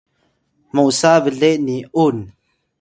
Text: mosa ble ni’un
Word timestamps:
mosa 0.73 1.11
ble 1.23 1.49
ni’un 1.65 2.17